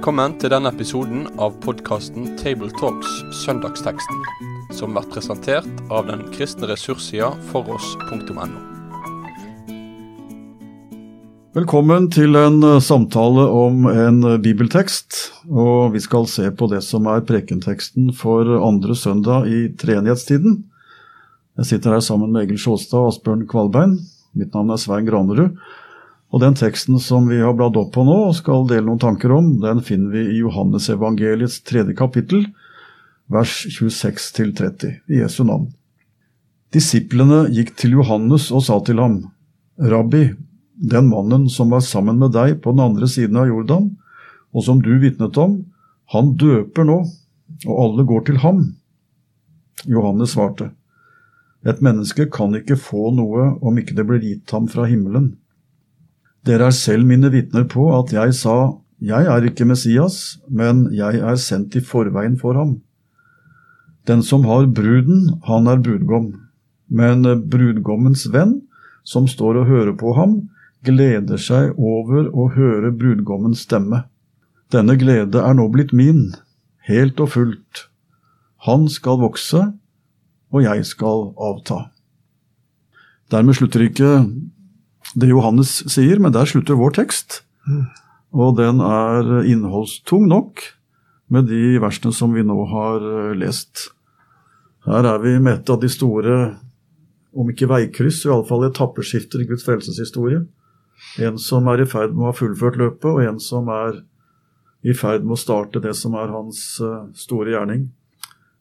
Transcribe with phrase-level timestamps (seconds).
[0.00, 4.22] Velkommen til denne episoden av podkasten Tabletalks Søndagsteksten,
[4.72, 8.46] som blir presentert av den kristne ressurssida foross.no.
[11.52, 15.18] Velkommen til en eh, samtale om en eh, bibeltekst.
[15.52, 20.62] Og vi skal se på det som er prekenteksten for andre søndag i treenighetstiden.
[21.60, 23.98] Jeg sitter her sammen med Egil Sjåstad og Asbjørn Kvalbein.
[24.32, 25.60] Mitt navn er Svein Granerud.
[26.30, 29.32] Og den teksten som vi har bladd opp på nå og skal dele noen tanker
[29.34, 32.46] om, den finner vi i Johannesevangeliets tredje kapittel,
[33.30, 35.68] vers 26-30, i Jesu navn.
[36.70, 39.24] Disiplene gikk til Johannes og sa til ham,
[39.80, 40.28] Rabbi,
[40.80, 43.90] den mannen som var sammen med deg på den andre siden av Jordan,
[44.54, 45.64] og som du vitnet om,
[46.14, 47.00] han døper nå,
[47.66, 48.62] og alle går til ham.
[49.90, 50.70] Johannes svarte,
[51.66, 55.34] Et menneske kan ikke få noe om ikke det blir gitt ham fra himmelen.
[56.46, 58.56] Dere er selv mine vitner på at jeg sa,
[59.00, 62.78] jeg er ikke Messias, men jeg er sendt i forveien for ham.
[64.08, 66.32] Den som har bruden, han er brudgom,
[66.88, 68.62] men brudgommens venn,
[69.04, 70.36] som står og hører på ham,
[70.84, 74.04] gleder seg over å høre brudgommens stemme.
[74.72, 76.30] Denne glede er nå blitt min,
[76.88, 77.86] helt og fullt.
[78.68, 79.66] Han skal vokse,
[80.50, 81.90] og jeg skal avta.
[83.30, 84.10] Dermed slutter ikke
[85.18, 87.40] det Johannes sier, men der slutter vår tekst.
[88.30, 90.62] Og den er innholdstung nok
[91.30, 93.90] med de versene som vi nå har eh, lest.
[94.86, 96.36] Her er vi med et av de store,
[97.30, 100.42] om ikke veikryss, i alle fall etappeskifter i Guds frelseshistorie.
[101.22, 104.02] En som er i ferd med å ha fullført løpet, og en som er
[104.86, 107.88] i ferd med å starte det som er hans eh, store gjerning.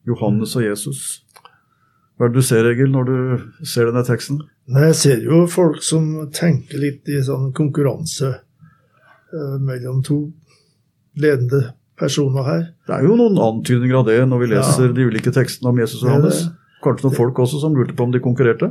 [0.07, 1.23] Johannes og Jesus.
[2.17, 4.41] Hva er det du ser, Egil, når du ser denne teksten?
[4.69, 8.29] Nei, Jeg ser jo folk som tenker litt i sånn konkurranse
[9.33, 10.19] eh, mellom to
[11.19, 12.61] ledende personer her.
[12.87, 14.93] Det er jo noen antydninger av det når vi leser Ja.
[14.93, 16.43] de ulike tekstene om Jesus og Det Johannes.
[16.83, 18.69] Kanskje noen folk også som lurte på om de konkurrerte?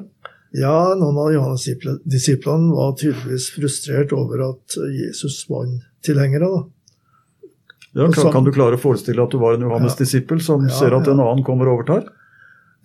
[0.57, 6.49] Ja, noen av Johannes-disiplene var tydeligvis frustrert over at Jesus vant tilhengere.
[6.49, 6.63] da.
[7.99, 10.95] Ja, kan, kan du klare å forestille at du var en Johannes-disippel som Ja, ser
[10.97, 12.07] at en annen kommer og overtar?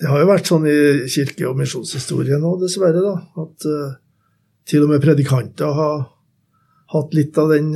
[0.03, 0.77] Det har jo vært sånn i
[1.07, 3.93] kirke- og misjonshistorien òg, dessverre, da, at uh,
[4.67, 6.01] til og med predikanter har
[6.91, 7.69] hatt litt av den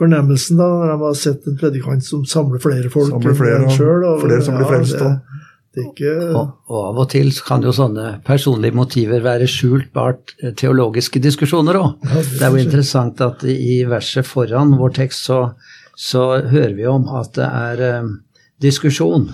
[0.00, 4.06] fornemmelsen da, når de har sett en predikant som samler flere folk Samler flere, enn
[4.08, 5.40] og flere som blir frelst, Det, og-
[5.76, 9.92] det ikke Og, og av og til så kan jo sånne personlige motiver være skjult
[9.94, 11.92] bak eh, teologiske diskusjoner òg.
[12.04, 15.54] Ja, det Det er jo interessant at i verset foran vår tekst så,
[15.96, 18.16] så hører vi om at det er um,
[18.60, 19.28] diskusjon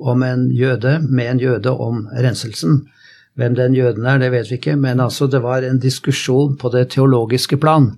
[0.00, 2.86] om en jøde med en jøde om renselsen.
[3.38, 6.72] Hvem den jøden er, det vet vi ikke, men altså det var en diskusjon på
[6.74, 7.92] det teologiske plan.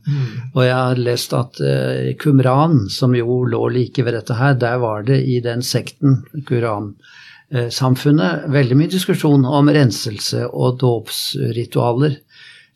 [0.53, 4.77] Og jeg har lest at uh, Qumran, som jo lå like ved dette her, der
[4.83, 12.21] var det i den sekten, Quran-samfunnet, veldig mye diskusjon om renselse og dåpsritualer.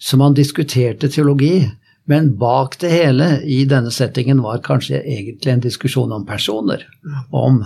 [0.00, 1.68] Så man diskuterte teologi.
[2.06, 6.84] Men bak det hele i denne settingen var kanskje egentlig en diskusjon om personer.
[7.30, 7.62] Om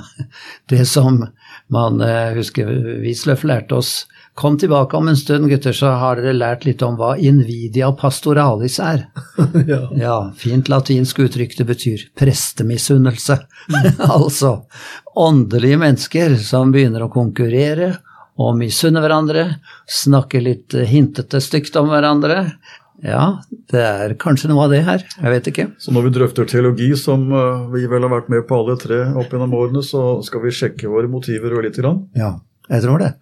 [0.71, 1.25] det som
[1.67, 2.71] man eh, husker
[3.03, 3.93] Wisløff lærte oss.
[4.39, 8.79] Kom tilbake om en stund, gutter, så har dere lært litt om hva invidia pastoralis
[8.79, 9.09] er.
[9.73, 9.81] ja.
[9.99, 11.57] Ja, fint latinsk uttrykk.
[11.59, 13.41] Det betyr prestemisunnelse.
[13.99, 14.61] altså
[15.19, 17.97] åndelige mennesker som begynner å konkurrere
[18.39, 19.49] og misunne hverandre,
[19.91, 22.45] snakke litt eh, hintete stygt om hverandre.
[23.05, 25.05] Ja, det er kanskje noe av det her.
[25.07, 25.67] Jeg vet ikke.
[25.79, 29.05] Så når vi drøfter teologi, som eh, vi vel har vært med på alle tre
[29.13, 32.03] opp gjennom årene, så skal vi sjekke våre motiver og lite grann.
[32.19, 32.35] Ja,
[32.67, 33.13] jeg tror det.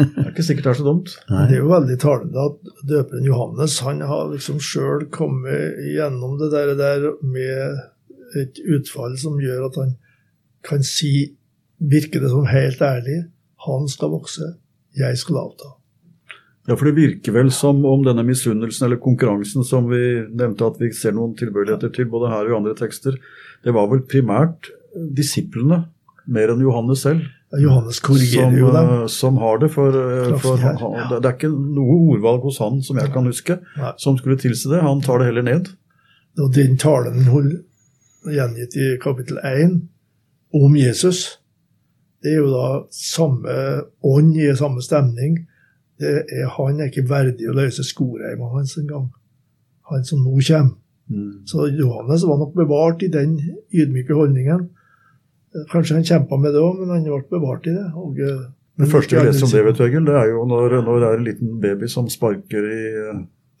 [0.00, 1.14] Det er ikke sikkert det er så dumt.
[1.50, 6.52] Det er jo veldig talende at døperen Johannes han har liksom sjøl kommet gjennom det
[6.54, 9.92] der, der med et utfall som gjør at han
[10.64, 11.34] kan si,
[11.80, 13.18] virker det som helt ærlig,
[13.66, 14.54] han skal vokse,
[14.96, 15.74] jeg skal avta.
[16.68, 20.76] Ja, for det virker vel som om denne misunnelsen eller konkurransen som vi nevnte at
[20.82, 23.16] vi ser noen tilbøyeligheter til, både her og i andre tekster,
[23.64, 24.68] det var vel primært
[25.16, 25.86] disiplene,
[26.30, 27.24] mer enn Johannes selv,
[27.58, 28.90] Johannes korrigerer som, jo dem.
[29.02, 29.70] eh, som har det.
[29.74, 33.26] For, eh, for han, han, det er ikke noe ordvalg hos han som jeg kan
[33.26, 33.92] huske, Nei.
[33.98, 34.82] som skulle tilsi det.
[34.84, 35.72] Han tar det heller ned.
[36.38, 37.58] Og den talen holder
[38.30, 39.80] gjengitt i kapittel 1
[40.54, 41.40] om Jesus,
[42.22, 43.56] det er jo da samme
[44.06, 45.40] ånd i samme stemning.
[46.00, 49.10] Det er, han er ikke verdig å løse skoreima hans engang.
[49.90, 50.76] Han som nå kommer.
[51.50, 53.32] Så Johannes var nok bevart i den
[53.74, 54.68] ydmyke holdningen.
[55.72, 57.88] Kanskje han kjempa med det òg, men han ble bevart i det.
[57.98, 58.44] Og, eh,
[58.78, 61.08] Det første vi leser om det, vet du, Egil, det er jo når, når det
[61.08, 62.80] er en liten baby som sparker i,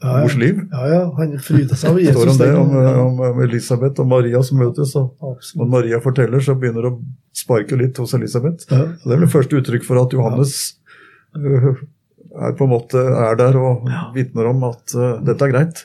[0.00, 0.20] Ja, ja.
[0.22, 0.62] mors liv.
[0.72, 2.22] Ja, ja, han fryder seg over Jesus.
[2.38, 4.94] står om det, om, om Elisabeth og Maria som møtes.
[4.96, 7.00] Og når Maria forteller, så begynner det å
[7.36, 8.64] sparke litt hos Elisabeth.
[8.70, 8.86] Ja.
[8.96, 10.54] Så Det er vel første uttrykk for at Johannes
[11.36, 11.82] øh,
[12.30, 15.84] er på en måte er der og vitner om at uh, dette er greit.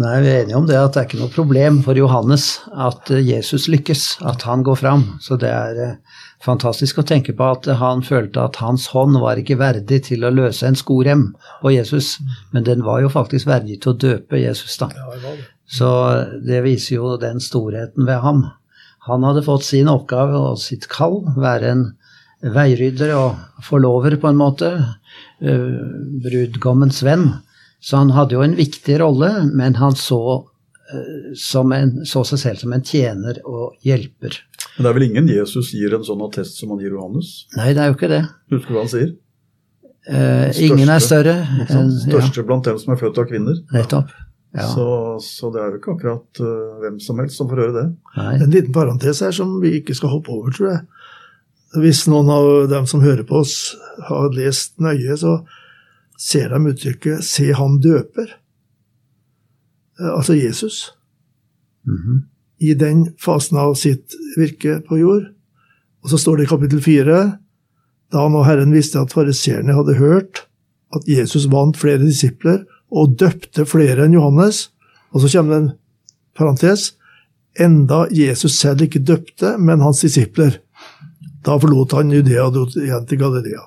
[0.00, 3.10] Nei, Vi er enige om det at det er ikke noe problem for Johannes at
[3.12, 5.04] eh, Jesus lykkes, at han går fram.
[5.22, 9.40] Så det er uh, fantastisk å tenke på at han følte at hans hånd var
[9.40, 11.30] ikke verdig til å løse en skorem
[11.62, 12.18] på Jesus,
[12.54, 14.90] men den var jo faktisk verdig til å døpe Jesus, da.
[14.94, 15.48] Ja, det var det.
[15.70, 15.90] Så
[16.46, 18.48] det viser jo den storheten ved ham.
[19.06, 21.84] Han hadde fått sin oppgave og sitt kall, være en
[22.42, 24.70] veirydder og forlover, på en måte.
[25.40, 25.80] eh,
[26.24, 27.28] Brudgommens venn.
[27.80, 30.20] Så han hadde jo en viktig rolle, men han så,
[30.92, 34.36] eh, som en, så seg selv som en tjener og hjelper.
[34.76, 37.46] Men det er vel ingen Jesus gir en sånn attest som han gir Johannes?
[37.56, 38.22] Nei, det er jo ikke det.
[38.52, 39.12] Husker du hva han sier?
[40.08, 41.34] Eh, Største, ingen er større
[41.68, 43.58] Den største ja, blant dem som er født av kvinner.
[43.74, 44.12] Nettopp.
[44.56, 44.64] Ja.
[44.66, 44.86] Så,
[45.22, 47.84] så det er jo ikke akkurat uh, hvem som helst som får høre det.
[48.16, 48.32] Nei.
[48.40, 50.80] En liten parentes her som vi ikke skal hoppe over, tror jeg.
[51.78, 53.76] Hvis noen av dem som hører på oss,
[54.08, 55.40] har lest nøye, så
[56.18, 58.34] ser de uttrykket 'se han døper'.
[60.00, 60.92] Eh, Altså Jesus.
[61.86, 62.24] Mhm.
[62.60, 65.32] I den fasen av sitt virke på jord.
[66.02, 67.38] Og så står det i kapittel fire
[68.12, 70.46] da nå Herren visste at fariseerne hadde hørt
[70.94, 74.68] at Jesus vant flere disipler og døpte flere enn Johannes.
[75.14, 75.72] Og så kommer det en
[76.36, 76.94] parentes.
[77.58, 80.58] Enda Jesus selv ikke døpte, men hans disipler.
[81.46, 83.64] Da forlot han Judea og dro igjen til Galilea.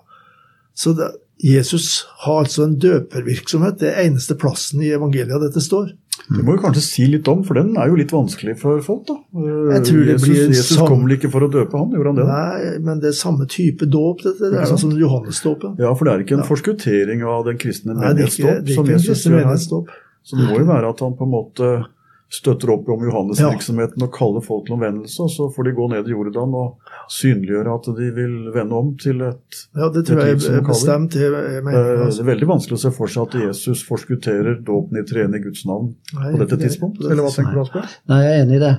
[0.78, 1.10] Så det,
[1.44, 3.82] Jesus har altså en døpervirksomhet.
[3.82, 5.92] Det er eneste plassen i evangeliet dette står.
[6.24, 9.02] Det må vi kanskje si litt om, for den er jo litt vanskelig for folk.
[9.10, 9.16] da.
[9.74, 10.88] Jeg tror det Jesus, blir Jesus samme...
[10.92, 12.28] kom vel ikke for å døpe han, gjorde han det?
[12.30, 14.52] Nei, men det er samme type dåp, dette.
[14.54, 15.76] Det er sånn som Johannesdåpen.
[15.84, 19.60] Ja, for det er ikke en forskuttering av den kristne menighetsdåp som Jesus gjør her.
[20.24, 21.74] Så det må jo være at han på en måte
[22.34, 26.16] støtter opp om Johannes-virksomheten og kaller folk til omvendelse, så får de gå ned i
[26.16, 30.64] Jordan og synliggjøre at de vil vende om til et Ja, det tror jeg er
[30.66, 31.14] bestemt.
[31.14, 32.22] Det er mener, altså.
[32.22, 35.44] Det er veldig vanskelig å se for seg at Jesus forskutterer dåpen i treene i
[35.44, 37.04] Guds navn Nei, på dette tidspunkt.
[37.06, 37.96] Eller hva tenker du, Asbjørn?
[38.12, 38.74] Nei, jeg er enig i det.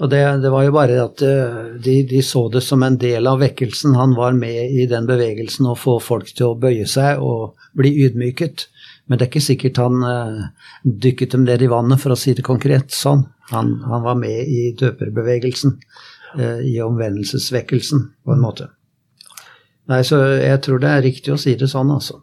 [0.00, 3.30] Og det, det var jo bare at eh, de, de så det som en del
[3.30, 3.98] av vekkelsen.
[3.98, 7.92] Han var med i den bevegelsen å få folk til å bøye seg og bli
[8.06, 8.68] ydmyket.
[9.10, 10.42] Men det er ikke sikkert han eh,
[10.86, 13.24] dykket dem ned i vannet, for å si det konkret sånn.
[13.50, 15.74] Han, han var med i døperbevegelsen,
[16.38, 18.70] eh, i omvendelsesvekkelsen, på en måte.
[19.90, 22.20] Nei, så jeg tror det er riktig å si det sånn, altså.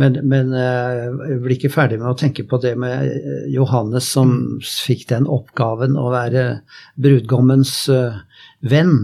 [0.00, 1.04] Men, men eh,
[1.34, 3.12] jeg blir ikke ferdig med å tenke på det med
[3.52, 4.32] Johannes som
[4.64, 6.62] fikk den oppgaven å være
[6.96, 7.74] brudgommens
[8.64, 8.98] venn.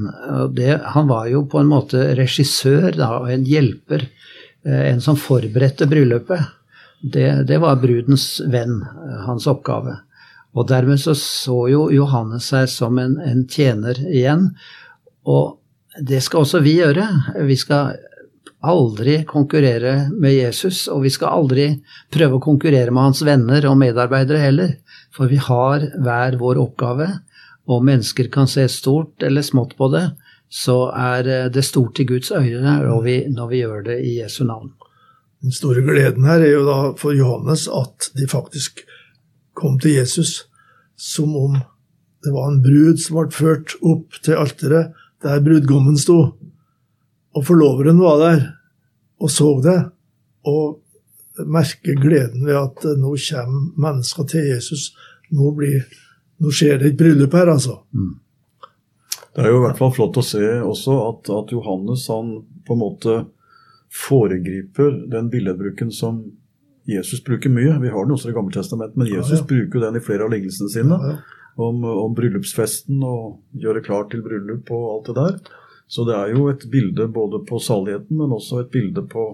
[0.56, 4.08] Det, han var jo på en måte regissør da, og en hjelper.
[4.66, 6.56] En som forberedte bryllupet.
[7.12, 9.98] Det, det var brudens venn, eh, hans oppgave.
[10.56, 14.48] Og dermed så så jo Johannes seg som en, en tjener igjen.
[15.28, 15.58] Og
[16.00, 17.04] det skal også vi gjøre.
[17.44, 17.98] Vi skal
[18.66, 21.66] aldri konkurrere med Jesus, og vi skal aldri
[22.12, 24.72] prøve å konkurrere med hans venner og medarbeidere heller.
[25.14, 27.10] For vi har hver vår oppgave,
[27.66, 30.08] og mennesker kan se stort eller smått på det,
[30.48, 34.18] så er eh, det stort i Guds øyne når vi, når vi gjør det i
[34.20, 34.70] Jesu navn.
[35.44, 38.82] Den store gleden her er jo da for Johannes at de faktisk
[39.56, 40.46] kom til Jesus
[40.96, 41.58] som om
[42.24, 46.18] det var en brud som ble ført opp til alteret der brudgommen sto.
[47.36, 48.40] Og forloveren var der
[49.22, 49.78] og så det,
[50.44, 54.90] og merker gleden ved at nå kommer mennesker til Jesus.
[55.32, 55.86] Nå, blir,
[56.40, 57.78] nå skjer det et bryllup her, altså.
[59.36, 62.76] Det er jo i hvert fall flott å se også at, at Johannes han på
[62.76, 63.16] en måte
[63.92, 66.24] foregriper den billedbruken som
[66.86, 67.78] Jesus bruker mye.
[67.82, 69.46] Vi har den også i Gammeltestamentet, men Jesus Ja, ja.
[69.50, 70.98] bruker den i flere av lignelsene sine.
[71.02, 71.16] Ja.
[71.56, 75.38] Om, om bryllupsfesten og gjøre klart til bryllup og alt det der.
[75.88, 79.24] Så det er jo et bilde både på saligheten, men også et bilde på,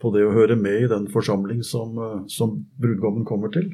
[0.00, 3.68] på det å høre med i den forsamling som, eh, som brudgommen kommer til.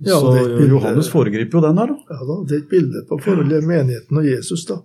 [0.00, 1.96] Ja, Så bilde- Johannes foregriper jo den her, da.
[2.14, 4.64] Ja da, Det er et bilde på forholdet menigheten og Jesus.
[4.68, 4.78] da.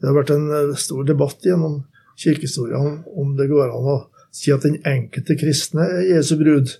[0.00, 1.84] Det har vært en eh, stor debatt gjennom
[2.20, 3.96] kirkehistorien om, om det går an å
[4.34, 6.76] si at den enkelte kristne er Jesu brud,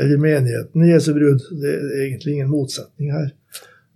[0.00, 1.44] eller menigheten er Jesu brud.
[1.60, 3.30] Det er egentlig ingen motsetning her.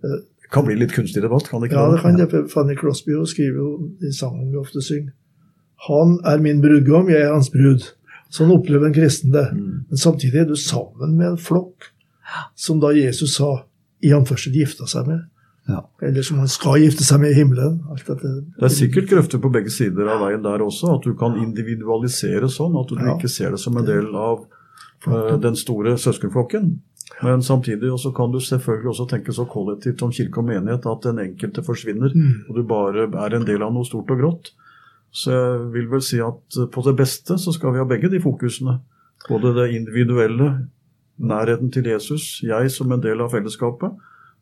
[0.05, 2.45] Det kan bli litt kunstig debatt, kan det ikke Ja, det kan det.
[2.53, 3.69] Fanny Crosby skriver jo
[4.05, 5.13] i sangen vi ofte synger.
[5.89, 7.83] Han er min brudgom, jeg er hans brud.
[8.33, 9.47] Sånn opplever en kristen det.
[9.53, 9.85] Mm.
[9.89, 11.91] Men samtidig er du sammen med en flokk
[12.57, 13.65] som da Jesus sa
[14.03, 15.25] i anførsel gifta seg med.
[15.67, 15.79] Ja.
[16.01, 17.79] Eller som han skal gifte seg med i himmelen.
[17.89, 18.31] Alt dette.
[18.59, 22.45] Det er sikkert krefter på begge sider av veien der også, at du kan individualisere
[22.53, 23.15] sånn at du Ja.
[23.15, 24.45] ikke ser det som en del av
[25.07, 26.79] uh, den store søskenflokken.
[27.23, 31.01] Men samtidig også kan du selvfølgelig også tenke så kollektivt om kirke og menighet at
[31.03, 32.45] den enkelte forsvinner, Mm.
[32.49, 34.51] og du bare er en del av noe stort og grått.
[35.13, 38.19] Så jeg vil vel si at på det beste så skal vi ha begge de
[38.19, 38.79] fokusene.
[39.29, 40.67] Både det individuelle,
[41.19, 43.91] nærheten til Jesus, jeg som en del av fellesskapet,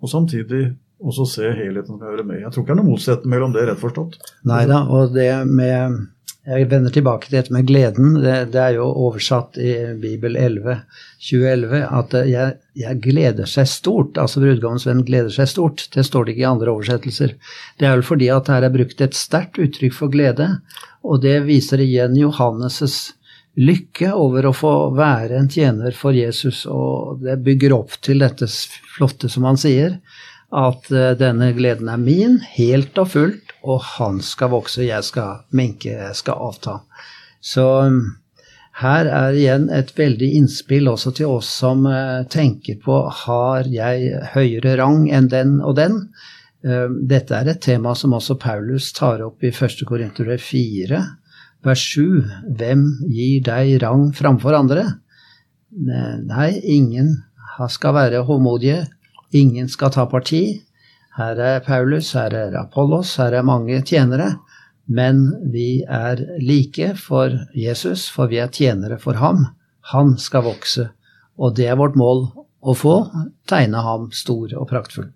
[0.03, 0.65] og samtidig
[1.03, 2.41] også se helheten som hører med.
[2.43, 4.19] Jeg tror ikke det er noe motsetning mellom det, rett forstått.
[4.47, 6.09] Nei da, og det med
[6.43, 8.17] Jeg vender tilbake til dette med gleden.
[8.19, 10.81] Det, det er jo oversatt i Bibel 11,
[11.23, 14.19] 2011 at jeg, jeg gleder seg stort.
[14.19, 15.85] Altså brudgommens venn gleder seg stort.
[15.95, 17.37] Det står det ikke i andre oversettelser.
[17.79, 20.49] Det er vel fordi at her er brukt et sterkt uttrykk for glede,
[21.07, 23.13] og det viser igjen Johannes'
[23.59, 28.49] lykke over å få være en tjener for Jesus, og det bygger opp til dette
[28.95, 29.99] flotte som han sier,
[30.53, 35.45] at eh, denne gleden er min, helt og fullt, og han skal vokse, jeg skal
[35.55, 36.79] minke, jeg skal avta.
[37.43, 38.01] Så um,
[38.81, 44.23] her er igjen et veldig innspill også til oss som eh, tenker på har jeg
[44.33, 45.99] høyere rang enn den og den?
[46.65, 49.83] Eh, Dette er et tema som også Paulus tar opp i 1.
[49.89, 51.01] Korinter 4,
[51.65, 52.23] vers 7.
[52.59, 54.85] Hvem gir deg rang framfor andre?
[55.73, 57.15] Nei, ingen
[57.69, 58.83] skal være håmodige.
[59.33, 60.61] Ingen skal ta parti.
[61.17, 64.35] Her er Paulus, her er Apollos, her er mange tjenere.
[64.87, 69.45] Men vi er like for Jesus, for vi er tjenere for ham.
[69.93, 70.89] Han skal vokse.
[71.37, 72.27] Og det er vårt mål
[72.63, 72.97] å få
[73.49, 75.09] tegne ham stor og praktfull.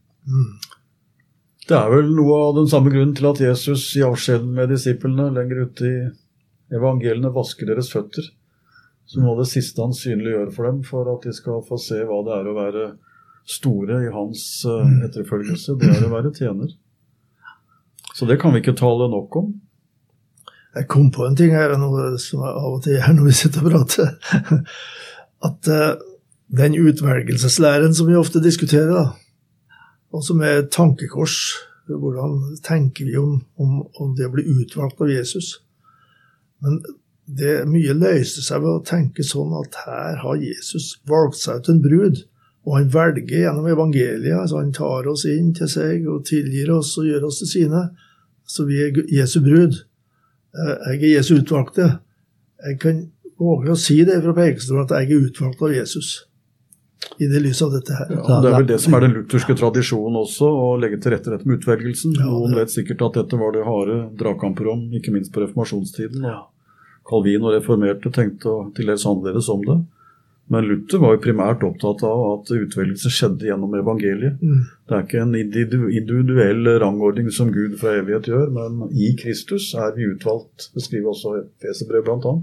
[1.68, 5.30] Det er vel noe av den samme grunnen til at Jesus i avskjeden med disiplene
[5.36, 5.98] lenger ute i
[6.74, 8.26] evangeliene vasker deres føtter.
[9.08, 12.02] Så noe av det siste han synliggjør for dem, for at de skal få se
[12.04, 12.88] hva det er å være
[13.48, 15.78] store i hans eh, etterfølgelse.
[15.80, 16.74] Det er å være tjener.
[18.18, 19.54] Så det kan vi ikke tale nok om.
[20.76, 21.72] Jeg kom på en ting her
[22.22, 24.12] som jeg av og til gjør når vi sitter og prater.
[25.48, 25.94] At eh,
[26.60, 29.78] den utvelgelseslæren som vi ofte diskuterer, da,
[30.16, 31.40] og som er tankekors
[31.88, 35.54] Hvordan tenker vi om, om, om det å bli utvalgt av Jesus?
[36.64, 36.80] Men
[37.28, 41.72] det mye løser seg ved å tenke sånn at her har Jesus valgt seg ut
[41.74, 42.24] en brud.
[42.68, 44.36] Og han velger gjennom evangeliet.
[44.36, 47.84] altså Han tar oss inn til seg og tilgir oss og gjør oss til sine.
[48.48, 49.84] Så vi er Jesu brud.
[50.56, 52.00] Eh, Jeg er Jesu utvalgte.
[52.66, 53.06] Jeg kan
[53.40, 56.27] våge å si det fra Preikestolen at jeg er utvalgt av Jesus.
[57.18, 58.12] I det lyset av dette her.
[58.14, 61.34] Ja, det er vel det som er den lutherske tradisjonen også, å legge til rette
[61.34, 62.16] dette med utvelgelsen.
[62.18, 66.26] Ja, Noen vet sikkert at dette var det harde dragkamper om, ikke minst på reformasjonstiden.
[66.26, 66.48] og
[67.08, 69.78] Calvin og reformerte tenkte til dels annerledes om det.
[70.52, 74.40] Men Luther var jo primært opptatt av at utvelgelse skjedde gjennom evangeliet.
[74.40, 74.62] Mm.
[74.88, 79.92] Det er ikke en individuell rangordning som Gud fra evighet gjør, men i Kristus er
[79.98, 80.70] vi utvalgt.
[80.72, 82.38] Det skriver også Feserbrev bl.a.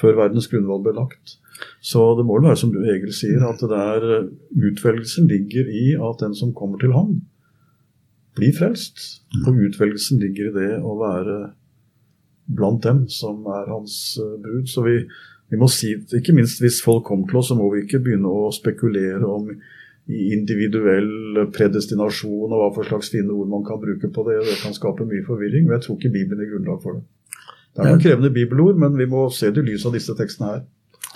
[0.00, 1.38] Før verdens grunnvoll ble lagt.
[1.80, 4.28] Så det må vel være som du Egil sier, at det der eh,
[4.70, 7.20] utvelgelsen ligger i at den som kommer til ham,
[8.38, 9.22] blir frelst.
[9.46, 11.38] Og utvelgelsen ligger i det å være
[12.50, 14.70] blant dem som er hans eh, brud.
[14.70, 14.96] Så vi,
[15.50, 18.30] vi må si, ikke minst hvis folk kommer til oss, så må vi ikke begynne
[18.30, 19.52] å spekulere om
[20.10, 24.40] individuell predestinasjon og hva for slags fine ord man kan bruke på det.
[24.48, 27.04] Det kan skape mye forvirring, men jeg tror ikke Bibelen er grunnlag for det.
[27.70, 30.48] Det er noen krevende bibelord, men vi må se det i lys av disse tekstene
[30.50, 30.62] her.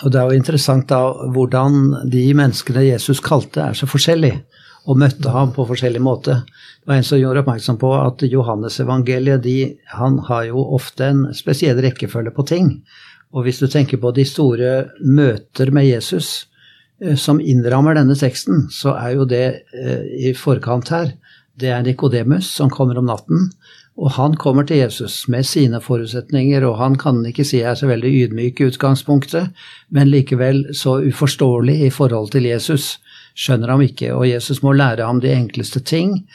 [0.03, 4.41] Og det er jo interessant da hvordan de menneskene Jesus kalte, er så forskjellige,
[4.85, 6.41] og møtte ham på forskjellig måte.
[6.83, 9.57] Det var en som gjorde oppmerksom på at Johannes evangeliet, de,
[9.95, 12.73] han har jo ofte en spesiell rekkefølge på ting.
[13.33, 16.45] Og hvis du tenker på de store møter med Jesus
[17.01, 21.15] eh, som innrammer denne teksten, så er jo det eh, i forkant her.
[21.59, 23.49] Det er Nikodemus som kommer om natten,
[23.95, 27.87] og han kommer til Jesus med sine forutsetninger, og han kan ikke si er så
[27.87, 29.53] veldig ydmyk i utgangspunktet,
[29.95, 32.97] men likevel så uforståelig i forhold til Jesus.
[33.35, 36.25] Skjønner ham ikke, og Jesus må lære ham de enkleste ting.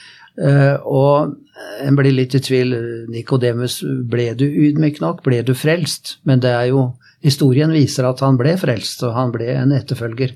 [0.40, 1.36] Eh, Og
[1.84, 2.72] en blir litt i tvil.
[3.12, 5.22] Nikodemus, ble du ydmyk nok?
[5.24, 6.16] Ble du frelst?
[6.24, 10.30] Men det er jo Historien viser at han ble frelst, og han ble en etterfølger.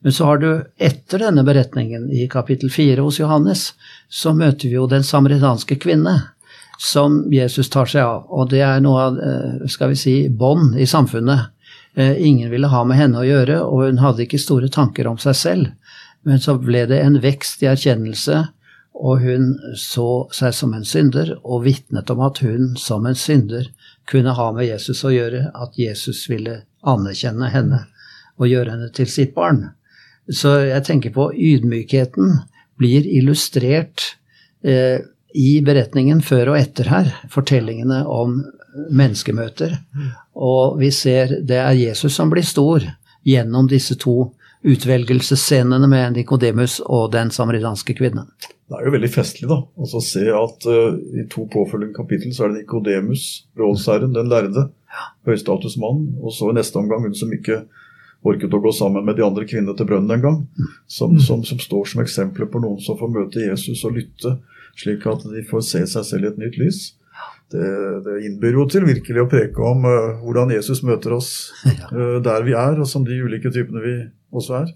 [0.00, 3.72] Men så har du etter denne beretningen i kapittel fire hos Johannes,
[4.08, 6.14] så møter vi jo den samaritanske kvinne
[6.80, 8.22] som Jesus tar seg av.
[8.32, 11.50] Og det er noe av, eh, skal vi si, bånd i samfunnet.
[11.96, 15.18] Eh, Ingen ville ha med henne å gjøre, og hun hadde ikke store tanker om
[15.18, 15.66] seg selv.
[16.24, 18.48] Men så ble det en vekst i erkjennelse,
[18.94, 23.68] og hun så seg som en synder, og vitnet om at hun som en synder
[24.06, 27.84] kunne ha med Jesus å gjøre, at Jesus ville anerkjenne henne
[28.38, 29.70] og gjøre henne til sitt barn.
[30.30, 32.38] Så jeg tenker på ydmykheten
[32.80, 34.14] blir illustrert
[34.64, 35.02] eh,
[35.34, 38.40] i beretningen før og etter her, fortellingene om
[38.94, 39.76] menneskemøter.
[40.34, 42.84] Og vi ser det er Jesus som blir stor
[43.26, 44.30] gjennom disse to
[44.66, 48.28] utvelgelsesscenene med Nikodemus og den samaritanske kvinnen.
[48.70, 52.34] Det er jo veldig festlig da, altså å se at uh, i to påfølgende kapittel
[52.36, 53.24] så er det Nikodemus,
[53.58, 54.68] rådsherren, den lærde,
[55.26, 57.64] høystatusmann, og så i neste omgang hun som ikke
[58.26, 60.38] orket å gå sammen med de andre kvinnene til brønnen en gang,
[60.86, 61.22] som, mm.
[61.24, 64.36] som, som, står som eksempler på noen som får møte Jesus og lytte,
[64.78, 66.82] slik at de får se seg selv i et nytt lys.
[67.50, 67.66] Det,
[68.04, 72.46] det innbyr jo til virkelig å preke om uh, hvordan Jesus møter oss uh, der
[72.46, 73.94] vi er, og som de ulike typene vi
[74.30, 74.74] også er.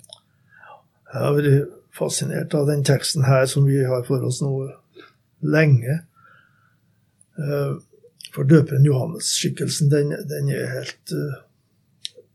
[1.12, 4.50] Jeg har vært fascinert av den teksten her som vi har for oss nå
[5.46, 6.00] lenge.
[7.38, 7.76] Uh,
[8.34, 11.12] for døperen Johannes-skikkelsen, den, den, er helt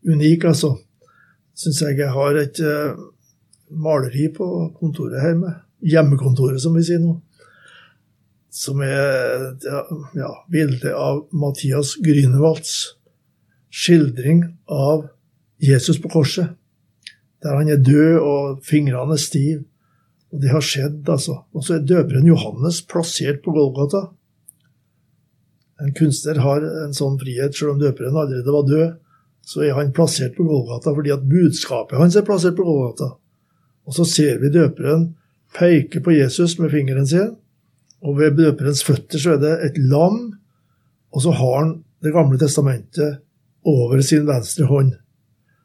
[0.08, 0.78] unik, altså
[1.60, 3.00] syns jeg jeg har et uh,
[3.70, 4.46] maleri på
[4.80, 7.18] kontoret her, med hjemmekontoret, som vi sier nå.
[8.50, 9.52] Som er
[10.18, 12.96] ja, bildet av Mathias Grünewalds
[13.70, 15.06] skildring av
[15.62, 16.56] Jesus på korset.
[17.44, 19.66] Der han er død og fingrene er stive.
[20.34, 21.40] Og det har skjedd, altså.
[21.54, 24.08] Og så er døperen Johannes plassert på Golgata.
[25.80, 28.90] En kunstner har en sånn frihet, selv om døperen allerede var død
[29.50, 33.16] så er han plassert på Golgata fordi at budskapet hans er plassert på Golgata.
[33.90, 35.08] Og så ser vi døperen
[35.58, 37.32] peke på Jesus med fingeren sin,
[38.06, 40.20] og ved døperens føtter så er det et lam,
[41.12, 43.18] og så har han Det gamle testamentet
[43.68, 44.94] over sin venstre hånd.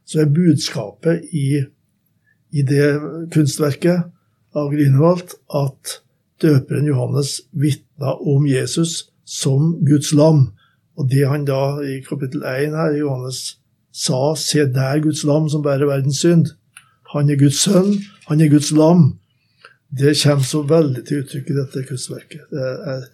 [0.04, 1.60] Så er budskapet i,
[2.50, 2.88] i det
[3.30, 4.08] kunstverket
[4.50, 6.00] av Grünewald at
[6.42, 10.48] døperen Johannes vitna om Jesus som Guds lam.
[10.98, 13.60] Og det han da i kapittel 1 her, Johannes
[13.94, 16.54] sa 'Se der Guds lam som bærer verdens synd'.
[17.14, 19.18] Han er Guds sønn, han er Guds lam.
[19.94, 22.48] Det kommer så veldig til uttrykk i dette kunstverket.
[22.50, 23.04] Det er,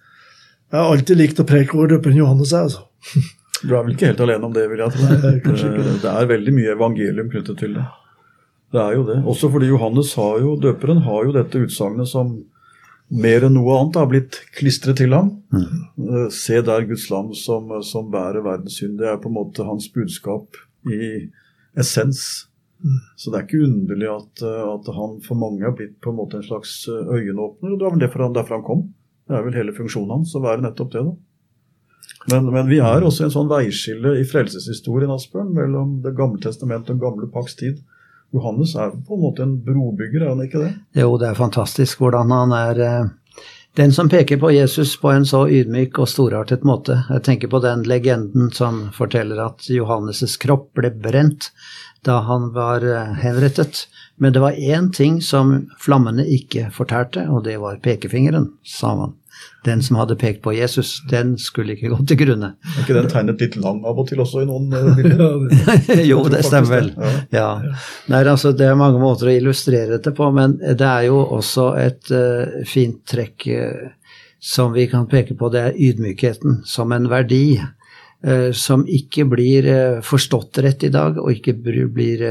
[0.70, 2.52] jeg har alltid likt å preke over døperen Johannes.
[2.52, 2.86] altså.
[3.60, 5.08] Du er vel ikke helt alene om det, vil jeg tro.
[5.44, 7.82] Det, det er veldig mye evangelium knyttet til det.
[8.72, 9.18] Det er jo det.
[9.28, 12.30] Også fordi Johannes har jo, døperen har jo dette utsagnet som
[13.10, 15.28] mer enn noe annet har blitt klistret til ham.
[15.52, 16.30] Mm.
[16.32, 18.96] Se der Guds lam som, som bærer verdens synd.
[19.02, 20.56] Det er på en måte hans budskap
[20.88, 21.28] i
[21.78, 22.46] essens.
[23.16, 26.38] Så det er ikke underlig at, at, han for mange har blitt på en måte
[26.38, 27.74] en slags øyenåpner.
[27.74, 28.04] og Det var vel
[28.38, 28.86] derfor han, kom.
[29.28, 31.04] Det er vel hele funksjonen hans å være nettopp det.
[31.10, 31.16] da.
[32.32, 36.96] Men, men, vi er også en sånn veiskille i frelseshistorien Asbjørn, mellom Det gamle testamentet
[36.96, 37.80] og gamle pakts tid.
[38.34, 40.74] Johannes er på en måte en brobygger, er han ikke det?
[41.00, 43.08] Jo, det er fantastisk hvordan han er eh,
[43.76, 47.04] den som peker på Jesus på en så ydmyk og storartet måte.
[47.08, 51.52] Jeg tenker på den legenden som forteller at Johannes' kropp ble brent
[52.06, 53.86] da han var eh, henrettet.
[54.16, 59.14] Men det var én ting som flammene ikke fortærte, og det var pekefingeren, sa man.
[59.64, 62.54] Den som hadde pekt på Jesus, den skulle ikke gå til grunne.
[62.64, 66.04] Er ikke den tegnet litt lang av og til også i noen eh, bilder?
[66.10, 66.88] jo, det stemmer vel.
[67.34, 67.50] Ja.
[68.08, 71.66] Nei, altså, det er mange måter å illustrere dette på, men det er jo også
[71.80, 75.52] et uh, fint trekk uh, som vi kan peke på.
[75.52, 79.68] Det er ydmykheten som en verdi uh, som ikke blir
[80.06, 82.24] forstått rett i dag, og ikke blir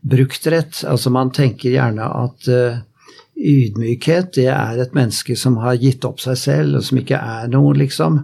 [0.00, 0.80] brukt rett.
[0.88, 2.48] Altså, man tenker gjerne at
[3.36, 7.48] ydmykhet, det er et menneske som har gitt opp seg selv, og som ikke er
[7.52, 8.22] noe, liksom.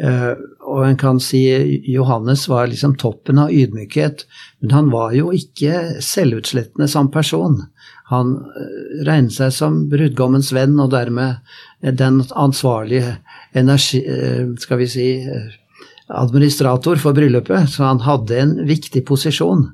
[0.00, 0.34] Uh,
[0.70, 1.42] og en kan si
[1.90, 4.24] Johannes var liksom toppen av ydmykhet,
[4.62, 7.58] men han var jo ikke selvutslettende som person.
[8.12, 11.42] Han uh, regnet seg som brudgommens venn, og dermed
[11.80, 13.16] den ansvarlige
[13.56, 14.02] energi,
[14.60, 15.06] skal vi si,
[16.10, 19.68] administrator for bryllupet, så han hadde en viktig posisjon,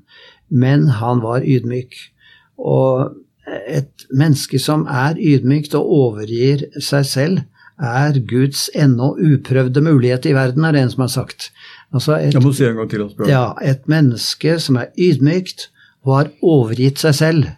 [0.49, 1.97] men han var ydmyk.
[2.57, 7.45] Og et menneske som er ydmykt og overgir seg selv,
[7.77, 11.51] er Guds ennå uprøvde mulighet i verden, er det en som har sagt.
[11.93, 13.05] Altså et, Jeg må si en gang til.
[13.05, 13.29] Asbjørn.
[13.31, 15.69] Ja, et menneske som er ydmykt
[16.07, 17.53] og har overgitt seg selv,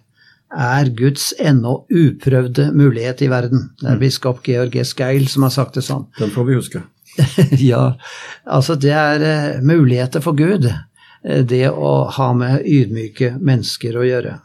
[0.49, 3.69] er Guds ennå uprøvde mulighet i verden.
[3.81, 4.01] Det er mm.
[4.01, 4.95] biskop Georg S.
[4.97, 6.07] Geil som har sagt det sånn.
[6.21, 6.85] Den får vi huske.
[7.71, 7.99] ja,
[8.47, 14.07] altså det er uh, muligheter for Gud, uh, det å ha med ydmyke mennesker å
[14.07, 14.39] gjøre.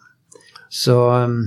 [0.74, 1.44] Så um,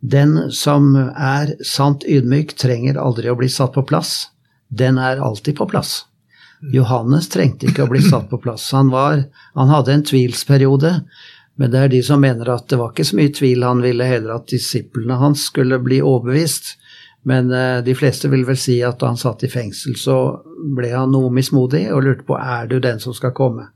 [0.00, 4.32] den som er sant ydmyk, trenger aldri å bli satt på plass.
[4.72, 6.06] Den er alltid på plass.
[6.72, 8.70] Johannes trengte ikke å bli satt på plass.
[8.72, 9.26] Han, var,
[9.58, 10.94] han hadde en tvilsperiode,
[11.60, 13.66] men det er de som mener at det var ikke så mye tvil.
[13.66, 16.76] Han ville heller at disiplene hans skulle bli overbevist.
[17.28, 20.16] Men uh, de fleste vil vel si at da han satt i fengsel, så
[20.74, 23.68] ble han noe mismodig og lurte på er du den som skal komme.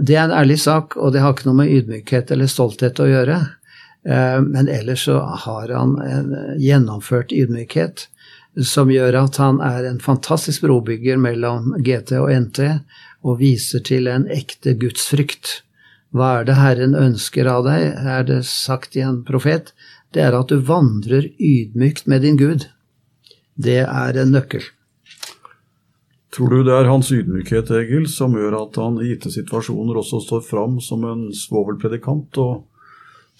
[0.00, 3.10] Det er en ærlig sak, og det har ikke noe med ydmykhet eller stolthet å
[3.10, 3.42] gjøre.
[4.06, 8.08] Eh, men ellers så har han en gjennomført ydmykhet
[8.60, 12.60] som gjør at han er en fantastisk brobygger mellom GT og NT,
[13.22, 15.62] og viser til en ekte gudsfrykt.
[16.12, 19.72] Hva er det Herren ønsker av deg, er det sagt i en profet.
[20.12, 22.68] Det er at du vandrer ydmykt med din Gud.
[23.56, 24.64] Det er en nøkkel.
[26.32, 30.20] Tror du det er hans ydmykhet, Egil, som gjør at han i gitte situasjoner også
[30.24, 32.62] står fram som en svovelpredikant og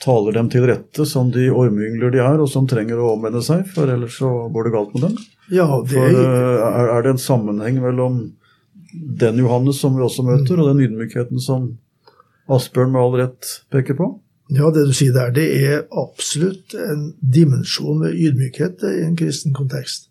[0.03, 3.65] taler dem til rette som de ormeyngler de er, og som trenger å omvende seg,
[3.75, 5.19] for ellers så går det galt med dem?
[5.53, 8.23] Ja, det For eh, er, er det en sammenheng mellom
[8.93, 11.75] den Johannes som vi også møter, og den ydmykheten som
[12.53, 14.11] Asbjørn med all rett peker på?
[14.53, 19.55] Ja, det du sier der, det er absolutt en dimensjon ved ydmykhet i en kristen
[19.57, 20.11] kontekst.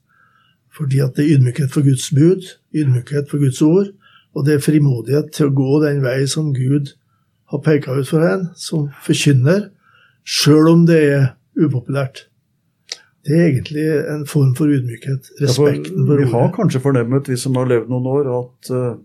[0.71, 3.91] Fordi at det er ydmykhet for Guds bud, ydmykhet for Guds ord,
[4.31, 6.93] og det er frimodighet til å gå den vei som Gud
[7.51, 9.67] har peka ut for en, som forkynner,
[10.23, 12.25] sjøl om det er upopulært.
[13.25, 15.27] Det er egentlig en form for ydmykhet.
[15.39, 18.95] Ja, for Respekten vi har kanskje fornemmet, vi som har levd noen år, at eh,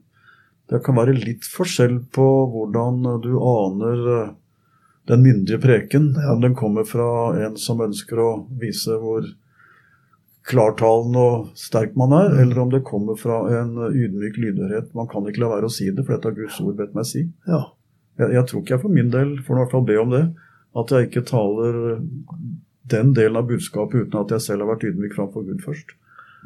[0.73, 2.25] det kan være litt forskjell på
[2.55, 4.31] hvordan du aner eh,
[5.07, 6.33] den myndige preken, Ja.
[6.33, 9.29] om den kommer fra en som ønsker å vise hvor
[10.47, 12.39] klartalende og sterk man er, Mm.
[12.43, 14.95] eller om det kommer fra en ydmyk lydhørhet.
[14.95, 17.05] Man kan ikke la være å si det, for dette har Guds ord bedt meg
[17.05, 17.29] si.
[17.47, 17.65] Ja.
[18.19, 20.25] Jeg, jeg tror ikke jeg for min del får i hvert fall be om det,
[20.77, 22.01] at jeg ikke taler
[22.91, 25.95] den delen av budskapet uten at jeg selv har vært ydmyk framfor Gud først.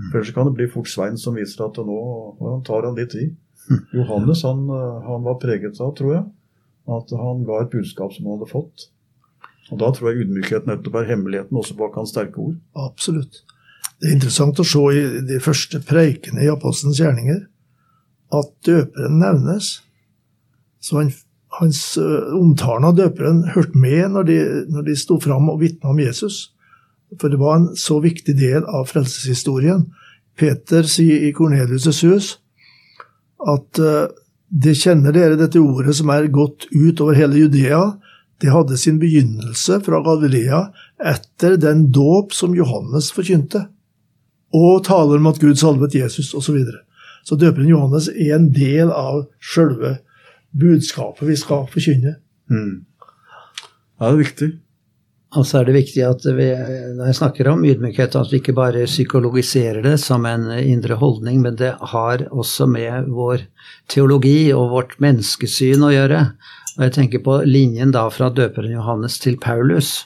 [0.08, 2.00] For Ellers kan det bli fort Svein som viser at nå
[2.40, 3.28] nå tar han litt i.
[3.92, 4.64] Johannes han,
[5.04, 6.24] han var preget av, tror jeg,
[6.96, 8.88] at han ga et budskap som han hadde fått.
[9.70, 12.56] Og Da tror jeg ydmykhet nettopp er hemmeligheten også bak hans sterke ord.
[12.74, 13.42] Absolutt.
[14.00, 17.44] Det er interessant å se i de første preikene i apostelens gjerninger
[18.40, 19.68] at døperen nevnes.
[20.80, 21.12] Så han,
[21.60, 24.38] hans ø, omtalen av døperen hørte med når de,
[24.72, 26.50] når de sto fram og vitna om Jesus.
[27.20, 29.88] For det var en så viktig del av frelseshistorien.
[30.38, 32.36] Peter sier i Kornelius' hus
[33.50, 33.80] at
[34.50, 37.82] det kjenner dere dette ordet som er gått ut over hele Judea.
[38.42, 40.64] Det hadde sin begynnelse fra Galilea
[41.12, 43.68] etter den dåp som Johannes forkynte,
[44.50, 46.42] og taler om at Gud salvet Jesus osv.
[46.48, 46.80] Så, videre.
[47.24, 50.00] så døperen Johannes er en del av sjølve
[50.56, 52.16] budskapet vi skal forkynne.
[52.50, 54.50] Det er viktig.
[55.38, 56.48] Og så er det viktig at vi,
[56.96, 61.38] når jeg snakker om ydmykhet, at vi ikke bare psykologiserer det som en indre holdning,
[61.44, 63.44] men det har også med vår
[63.92, 66.24] teologi og vårt menneskesyn å gjøre.
[66.76, 70.00] Og jeg tenker på linjen da fra døperen Johannes til Paulus,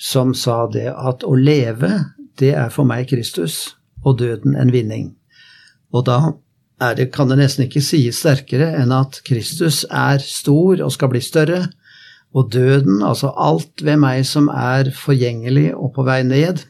[0.00, 1.92] som sa det at å leve,
[2.40, 3.76] det er for meg Kristus,
[4.08, 5.12] og døden en vinning.
[5.92, 6.32] Og da
[6.96, 11.22] det, kan det nesten ikke sies sterkere enn at Kristus er stor og skal bli
[11.24, 11.66] større,
[12.32, 16.62] og døden, altså alt ved meg som er forgjengelig og på vei ned,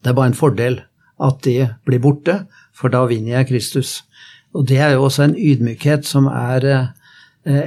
[0.00, 0.80] det er bare en fordel
[1.20, 2.38] at det blir borte,
[2.72, 3.90] for da vinner jeg Kristus.
[4.56, 6.86] Og det er jo også en ydmykhet som er eh,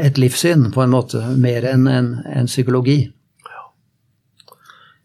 [0.08, 3.14] et livssyn, på en måte, mer enn en, en psykologi.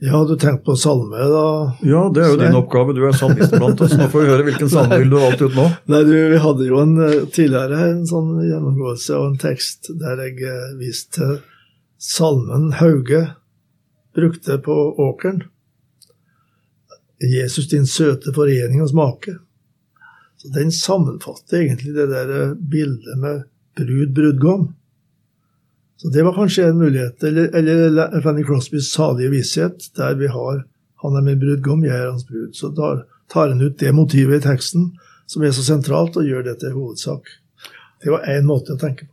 [0.01, 1.47] Ja, du tenkte på salme, da?
[1.83, 2.45] Ja, det er jo Svein?
[2.47, 2.95] din oppgave.
[2.95, 3.97] Du er salmist blant oss.
[3.99, 5.65] Nå får vi høre hvilken salme du har valgt ut nå.
[5.91, 10.23] Nei, du, Vi hadde jo en, eh, tidligere en sånn gjennomgåelse og en tekst der
[10.23, 11.41] jeg eh, viste til
[11.99, 13.25] salmen Hauge
[14.15, 15.43] brukte på åkeren.
[17.19, 19.35] Jesus, din søte forening og smake.
[20.39, 24.69] Så Den sammenfatter egentlig det der eh, bildet med brud-brudgom.
[25.99, 27.23] Så det var kanskje en mulighet.
[27.27, 30.65] Eller, eller Fanny Crosbys salige visshet, der vi har
[31.03, 32.55] 'Han er min brudgom, jeg er hans brud'.
[32.55, 34.93] Så da tar en ut det motivet i teksten
[35.27, 37.23] som er så sentralt, og gjør det til hovedsak.
[38.05, 39.13] Det var én måte å tenke på.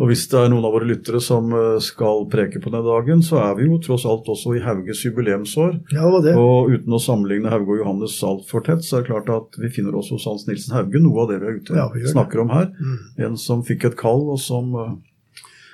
[0.00, 3.20] Og hvis det er noen av våre lyttere som eh, skal preke på denne dagen,
[3.24, 5.74] så er vi jo tross alt også i Hauges jubileumsår.
[5.92, 6.34] Ja, det var det.
[6.40, 9.68] Og uten å sammenligne Hauge og Johannes altfor tett, så er det klart at vi
[9.74, 12.40] finner også hos Hans Nilsen Hauge noe av det vi er ute Ja, vi snakker
[12.46, 12.70] om her.
[12.80, 12.96] Mm.
[13.26, 14.96] En som fikk et kall, og som, eh,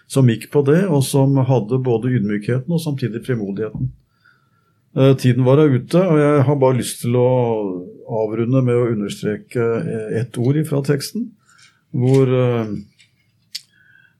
[0.07, 3.91] som gikk på det, og som hadde både ydmykheten og samtidig frimodigheten.
[4.97, 7.31] Eh, Tiden var da ute, og jeg har bare lyst til å
[8.23, 11.27] avrunde med å understreke eh, ett ord fra teksten,
[11.97, 12.71] hvor, eh,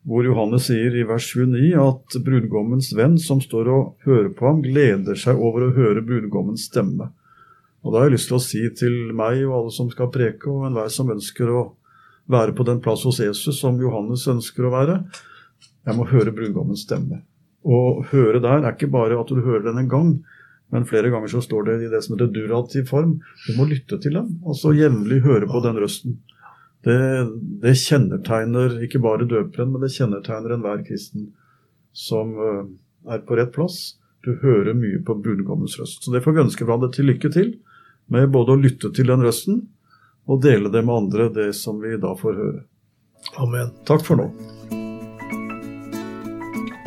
[0.07, 4.61] hvor Johannes sier i vers 29 at brudgommens venn som står og hører på ham,
[4.67, 7.09] gleder seg over å høre brudgommens stemme.
[7.87, 10.51] Og da har jeg lyst til å si til meg og alle som skal preke,
[10.51, 11.65] og enhver som ønsker å
[12.27, 14.99] være på den plass hos Jesus som Johannes ønsker å være,
[15.87, 17.23] jeg må høre brudgommens stemme.
[17.67, 17.79] Å
[18.13, 20.11] høre der er ikke bare at du hører den en gang,
[20.75, 23.19] men flere ganger så står det i det som heter durativ form.
[23.47, 26.19] Du må lytte til den, altså jevnlig høre på den røsten.
[26.87, 26.99] Det,
[27.63, 31.31] det kjennetegner ikke bare døperen, men det kjennetegner enhver kristen
[31.97, 32.67] som eh,
[33.15, 33.97] er på rett plass.
[34.27, 36.05] Du hører mye på brudgommens røst.
[36.05, 37.57] Så det får vi ønske hverandre til lykke til
[38.11, 39.65] med både å lytte til den røsten
[40.27, 42.67] og dele det med andre, det som vi da får høre.
[43.43, 43.71] Amen.
[43.87, 44.31] Takk for nå.